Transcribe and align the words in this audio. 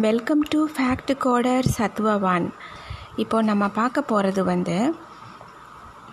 Welcome 0.00 0.42
to 0.48 0.66
fact 0.66 1.10
coder 1.24 1.66
Sathvavan 1.78 2.46
இப்போ 3.16 3.42
நம்ம 3.42 3.68
பார்க்க 3.68 4.02
போகிறது 4.02 4.44
வந்து 4.44 4.94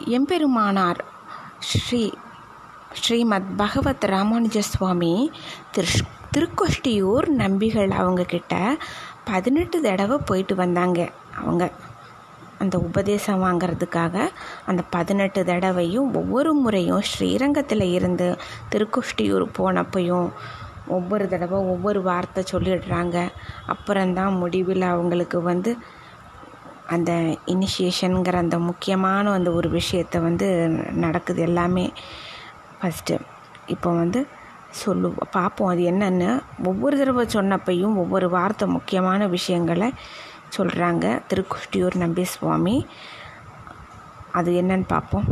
எம்பெருமானார் 0.05 0.99
ஸ்ரீ 1.59 2.11
ஸ்ரீமத் 2.93 3.49
பகவத் 3.57 4.05
ராமானுஜ 4.05 4.59
சுவாமி 4.59 5.31
திரு 5.71 5.87
திருக்கொஷ்டியூர் 6.37 7.27
நம்பிகள் 7.27 7.91
அவங்கக்கிட்ட 7.91 8.77
பதினெட்டு 9.25 9.81
தடவை 9.81 10.17
போயிட்டு 10.25 10.55
வந்தாங்க. 10.55 11.11
அவங்க 11.35 11.71
அந்த 12.59 12.77
உபதேசம் 12.77 13.43
வாங்கிறதுக்காக 13.43 14.29
அந்த 14.65 14.81
பதினெட்டு 14.89 15.45
தடவையும் 15.45 16.13
ஒவ்வொரு 16.13 16.53
முறையும் 16.53 17.01
ஸ்ரீரங்கத்தில் 17.01 17.93
இருந்து 17.93 18.37
திருக்கொஷ்டியூர் 18.71 19.45
போனப்பையும் 19.57 20.29
ஒவ்வொரு 20.87 21.29
தடவை 21.29 21.59
ஒவ்வொரு 21.59 22.01
வார்த்தை 22.01 22.43
சொல்லிடுறாங்க. 22.51 23.29
அப்புறம்தான் 23.65 24.33
முடிவில் 24.33 24.81
அவங்களுக்கு 24.81 25.41
வந்து 25.41 25.77
அந்த 26.87 27.11
இனிஷியேஷனுங்கிற 27.45 28.33
அந்த 28.33 28.59
முக்கியமான 28.59 29.31
அந்த 29.31 29.51
ஒரு 29.51 29.69
விஷயத்த 29.69 30.21
வந்து 30.21 30.67
நடக்குது 30.93 31.41
எல்லாமே. 31.41 31.93
ஃபஸ்ட்டு 32.81 33.19
இப்போ 33.67 33.91
வந்து 33.91 34.27
சொல்லு 34.69 35.13
பார்ப்போம் 35.31 35.67
அது 35.67 35.81
என்னென்னு. 35.91 36.41
ஒவ்வொரு 36.63 36.97
தடவை 36.97 37.25
சொன்னப்பையும் 37.25 37.95
ஒவ்வொரு 37.95 38.29
வார்த்தை 38.29 38.67
முக்கியமான 38.67 39.27
விஷயங்களை 39.27 39.93
சொல்கிறாங்க 40.57 41.21
திருக்குஷ்டியூர் 41.29 41.95
நம்பி 41.95 42.23
சுவாமி 42.23 42.87
அது 44.31 44.51
என்னன்னு 44.51 44.83
பார்ப்போம். 44.87 45.25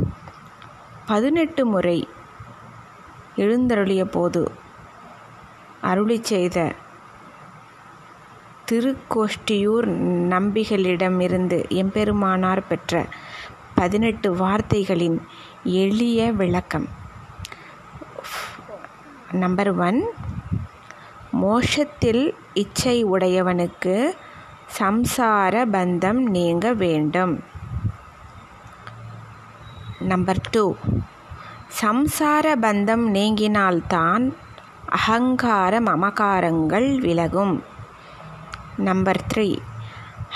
பதினெட்டு 1.06 1.66
முறை 1.66 2.08
எழுந்தருளிய 3.36 4.04
போது 4.04 4.52
அருளி 5.92 6.18
செய்த 6.32 6.58
திருக்கோஷ்டியூர் 8.70 9.88
நம்பிகளிடமிருந்து 10.34 11.58
எம்பெருமானார் 11.82 12.62
பெற்ற 12.70 13.02
பதினெட்டு 13.80 14.30
வார்த்தைகளின் 14.42 15.18
எளிய 15.82 16.20
விளக்கம். 16.42 16.88
நம்பர் 19.42 19.72
ஒன் 19.88 20.00
மோஷத்தில் 21.44 22.24
இச்சை 22.62 22.98
உடையவனுக்கு 23.14 23.96
சம்சார 24.80 25.64
பந்தம் 25.76 26.22
நீங்க 26.38 26.74
வேண்டும். 26.84 27.34
நம்பர் 30.12 30.42
டூ 30.52 30.66
சம்சார 31.82 32.46
பந்தம் 32.64 33.04
நீங்கினால்தான் 33.18 34.24
அகங்கார 34.98 35.74
மமகாரங்கள் 35.80 36.88
விலகும். 37.00 37.54
நம்பர் 38.78 39.22
த்ரீ 39.34 39.50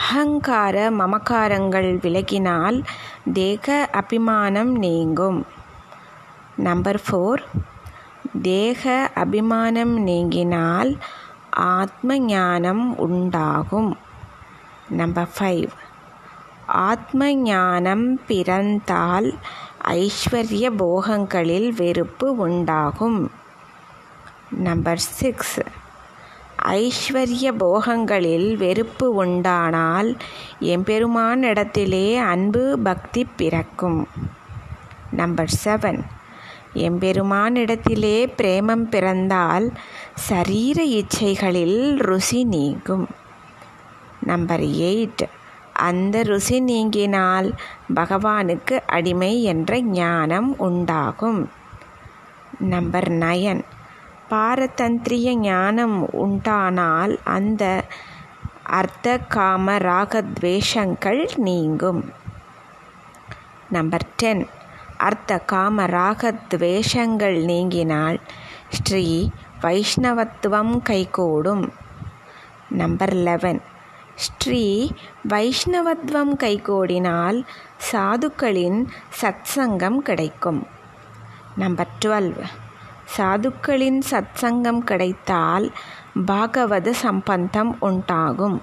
அகங்கார 0.01 0.75
மமகாரங்கள் 0.91 1.89
விலகினால் 2.03 2.77
தேக 3.33 3.87
அபிமானம் 3.91 4.71
நீங்கும். 4.75 5.39
நம்பர் 6.57 7.01
ஃபோர் 7.05 7.43
தேக 8.41 9.11
அபிமானம் 9.15 9.93
நீங்கினால் 10.07 10.91
ஆத்ம 11.49 12.17
ஞானம் 12.17 12.85
உண்டாகும். 12.97 13.91
நம்பர் 14.89 15.31
ஃபைவ் 15.39 15.71
ஆத்ம 16.65 17.33
ஞானம் 17.33 18.05
பிறந்தால் 18.27 19.29
ஐஸ்வர்ய 20.01 20.65
போகங்களில் 20.83 21.69
வெறுப்பு 21.75 22.35
உண்டாகும். 22.35 23.19
நம்பர் 24.57 24.97
சிக்ஸ் 24.97 25.59
ஐஸ்வர்ய 26.63 27.51
போகங்களில் 27.59 28.55
வெறுப்பு 28.55 29.13
உண்டானால் 29.13 30.17
எம்பெருமானிடத்திலே 30.59 32.15
அன்பு 32.15 32.79
பக்தி 32.83 33.25
பிறக்கும். 33.35 34.07
நம்பர் 35.11 35.51
செவன் 35.63 36.01
எம்பெருமானிடத்திலே 36.73 38.33
பிரேமம் 38.37 38.83
பிறந்தால் 38.89 39.71
சரீர 40.15 40.83
இச்சைகளில் 40.83 41.95
ருசி 41.95 42.43
நீங்கும். 42.43 43.07
நம்பர் 44.21 44.61
எயிட் 44.61 45.23
அந்த 45.73 46.23
ருசி 46.23 46.61
நீங்கினால் 46.61 47.51
பகவானுக்கு 47.95 48.81
அடிமை 48.85 49.43
என்ற 49.43 49.81
ஞானம் 49.81 50.57
உண்டாகும். 50.57 51.49
நம்பர் 52.59 53.11
நயன் 53.11 53.61
பாரதந்திரிய 54.29 55.33
ஞானம் 55.33 56.13
உண்டானால் 56.13 57.19
அந்த 57.23 57.83
அர்த்த 58.63 59.17
காம 59.17 59.77
ராகத்வேஷங்கள் 59.77 61.37
நீங்கும். 61.37 62.11
Number 63.69 64.05
ten. 64.15 64.47
அர்த்த 64.97 65.39
காம 65.39 65.85
ராகத்வேஷங்கள் 65.85 67.37
நீங்கினால் 67.51 68.19
ஸ்ரீ 68.69 69.29
வைஷ்ணவத்துவம் 69.61 70.81
கைகூடும். 70.81 71.73
Number 72.69 73.13
eleven. 73.13 73.61
ஸ்ரீ 74.15 74.91
வைஷ்ணவத்வம் 75.29 76.33
கைகூடினால் 76.39 77.45
சாதுக்களின் 77.91 78.87
சத்சங்கம் 79.21 79.97
கிடைக்கும். 79.97 80.67
நம்பர் 81.55 81.87
டுவெல்வ் 82.05 82.43
சாதுக்களின் 83.17 84.01
சத்சங்கம் 84.11 84.79
கிடைத்தால் 84.79 85.71
பாகவத 86.27 86.91
சம்பந்தம் 86.91 87.77
உண்டாகும். 87.79 88.61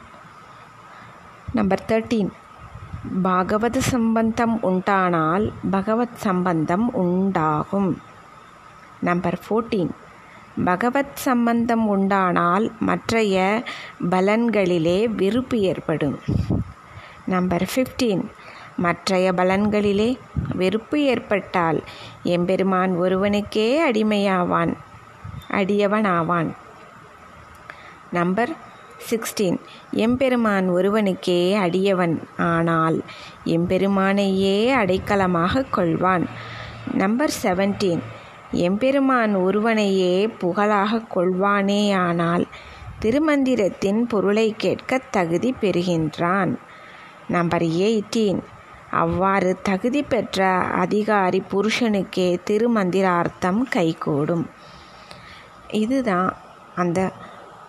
நம்பர் 1.52 1.84
தேர்ட்டீன் 1.88 2.28
பாகவத 3.24 3.78
சம்பந்தம் 3.78 4.62
உண்டானால் 4.62 5.52
பகவத் 5.70 6.16
சம்பந்தம் 6.16 6.94
உண்டாகும். 6.94 8.00
நம்பர் 9.00 9.38
ஃபோர்டீன் 9.48 9.91
பகவத் 10.64 11.16
சம்பந்தம் 11.16 11.86
உண்டானால் 11.86 12.72
மற்றைய 12.78 13.64
பலன்களிலே 14.10 15.14
விருப்பு 15.14 15.58
ஏற்படும். 15.58 16.18
நம்பர் 17.24 17.70
ஃபிஃப்டீன் 17.74 18.24
மற்றைய 18.76 19.32
பலன்களிலே 19.32 20.18
வெறுப்பு 20.56 20.98
ஏற்பட்டால் 21.04 21.78
எம்பெருமான் 22.34 22.92
ஒருவனுக்கே 22.96 23.68
அடிமையாவான் 23.88 24.72
அடியவனாவான். 25.50 26.50
நம்பர் 28.10 28.52
சிக்ஸ்டீன் 29.10 29.58
எம்பெருமான் 30.04 30.66
ஒருவனுக்கே 30.68 31.41
அடியவன் 31.56 32.16
ஆனால் 32.36 32.98
எம்பெருமானையே 33.46 34.58
அடைக்கலமாக 34.80 35.64
கொள்வான். 35.76 36.24
நம்பர் 36.94 37.34
செவன்டீன் 37.42 38.02
எம்பெருமான் 38.66 39.34
ஒருவனையே 39.36 40.14
புகழாக 40.38 41.02
கொள்வானே 41.14 41.82
ஆனால் 42.06 42.44
திருமந்திரத்தின் 43.00 44.00
பொருளை 44.08 44.48
கேட்க 44.56 45.00
தகுதி 45.10 45.50
பெறுகின்றான். 45.60 46.52
நம்பர் 47.28 47.66
எயிட்டீன் 47.86 48.41
அவ்வாறு 49.00 49.58
தகுதி 49.62 50.03
பெற்ற 50.03 50.48
அதிகாரி 50.54 51.42
புருஷனுக்கே 51.53 52.28
திருமந்திரார்த்தம் 52.50 53.60
கைகூடும். 53.69 54.47
இதுதான் 55.70 56.36
அந்த 56.75 57.10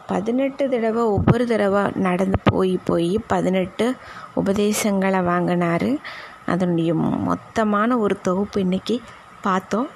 பதினெட்டு 0.07 0.69
தடவை 0.69 1.03
ஒவ்வொரு 1.03 1.47
தடவை 1.47 1.83
நடந்து 1.95 2.39
போய் 2.43 2.79
போய் 2.85 3.19
பதினெட்டு 3.27 3.95
உபதேசங்களை 4.33 5.21
வாங்கினார். 5.21 5.89
அதனுடைய 6.45 6.93
மொத்தமான 7.29 7.97
ஒரு 7.97 8.21
தொகுப்பு 8.21 8.61
இன்றைக்கி 8.61 8.99
பார்த்தோம். 9.41 9.89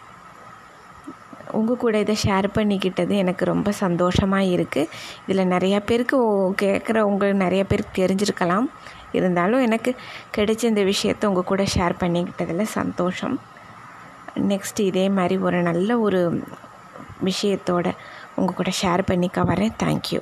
உங்கள் 1.52 1.78
கூட 1.78 2.00
இதை 2.00 2.16
ஷேர் 2.24 2.48
பண்ணிக்கிட்டது 2.56 3.14
எனக்கு 3.16 3.46
ரொம்ப 3.46 3.72
சந்தோஷமாக 3.72 4.44
இருக்குது 4.44 4.90
இதில் 5.28 5.52
நிறையா 5.52 5.80
பேருக்கு 5.86 6.18
கேட்குறவங்க 6.62 7.34
நிறைய 7.34 7.64
பேருக்கு 7.64 8.06
தெரிஞ்சிருக்கலாம். 8.06 8.68
இருந்தாலும் 9.20 9.66
எனக்கு 9.68 9.92
கிடைச்ச 10.38 10.64
இந்த 10.72 10.84
விஷயத்த 10.92 11.30
உங்கள் 11.32 11.50
கூட 11.52 11.64
ஷேர் 11.76 11.96
பண்ணிக்கிட்டதில் 12.00 12.74
சந்தோஷம். 12.78 13.38
நெக்ஸ்ட் 14.52 14.82
இதே 14.90 15.06
மாதிரி 15.18 15.38
ஒரு 15.48 15.60
நல்ல 15.70 16.00
ஒரு 16.06 16.22
விஷயத்தோட 17.28 17.88
உங்கள் 18.36 18.58
கூட 18.60 18.72
ஷேர் 18.82 19.04
பண்ணிக்க 19.06 19.44
வரேன். 19.52 19.76
தேங்க்யூ 19.84 20.22